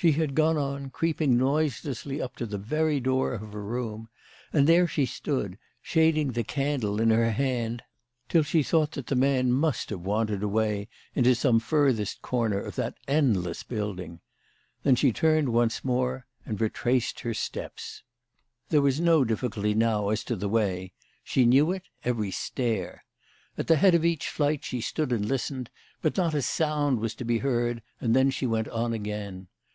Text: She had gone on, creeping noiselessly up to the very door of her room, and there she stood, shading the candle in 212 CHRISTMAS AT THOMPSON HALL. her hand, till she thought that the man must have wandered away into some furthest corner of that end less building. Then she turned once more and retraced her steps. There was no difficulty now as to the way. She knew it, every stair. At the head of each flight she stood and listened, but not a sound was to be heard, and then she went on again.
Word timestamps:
She 0.00 0.12
had 0.12 0.36
gone 0.36 0.56
on, 0.56 0.90
creeping 0.90 1.36
noiselessly 1.36 2.22
up 2.22 2.36
to 2.36 2.46
the 2.46 2.56
very 2.56 3.00
door 3.00 3.32
of 3.32 3.52
her 3.52 3.64
room, 3.64 4.08
and 4.52 4.68
there 4.68 4.86
she 4.86 5.04
stood, 5.06 5.58
shading 5.82 6.30
the 6.30 6.44
candle 6.44 7.00
in 7.00 7.08
212 7.08 7.34
CHRISTMAS 7.34 7.34
AT 7.34 8.30
THOMPSON 8.30 8.30
HALL. 8.30 8.36
her 8.36 8.36
hand, 8.38 8.44
till 8.44 8.44
she 8.44 8.62
thought 8.62 8.90
that 8.92 9.06
the 9.08 9.16
man 9.20 9.52
must 9.52 9.90
have 9.90 10.00
wandered 10.06 10.44
away 10.44 10.86
into 11.16 11.34
some 11.34 11.58
furthest 11.58 12.22
corner 12.22 12.60
of 12.60 12.76
that 12.76 12.94
end 13.08 13.42
less 13.42 13.64
building. 13.64 14.20
Then 14.84 14.94
she 14.94 15.12
turned 15.12 15.48
once 15.48 15.84
more 15.84 16.26
and 16.46 16.60
retraced 16.60 17.18
her 17.26 17.34
steps. 17.34 18.04
There 18.68 18.80
was 18.80 19.00
no 19.00 19.24
difficulty 19.24 19.74
now 19.74 20.10
as 20.10 20.22
to 20.26 20.36
the 20.36 20.48
way. 20.48 20.92
She 21.24 21.44
knew 21.44 21.72
it, 21.72 21.88
every 22.04 22.30
stair. 22.30 23.04
At 23.56 23.66
the 23.66 23.74
head 23.74 23.96
of 23.96 24.04
each 24.04 24.28
flight 24.28 24.64
she 24.64 24.80
stood 24.80 25.10
and 25.10 25.26
listened, 25.26 25.70
but 26.00 26.16
not 26.16 26.34
a 26.34 26.42
sound 26.42 27.00
was 27.00 27.16
to 27.16 27.24
be 27.24 27.38
heard, 27.38 27.82
and 28.00 28.14
then 28.14 28.30
she 28.30 28.46
went 28.46 28.68
on 28.68 28.92
again. 28.92 29.48